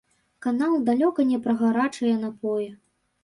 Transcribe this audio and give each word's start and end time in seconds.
Канал 0.45 0.77
далёка 0.87 1.25
не 1.31 1.37
пра 1.45 1.55
гарачыя 1.61 2.15
напоі. 2.25 2.67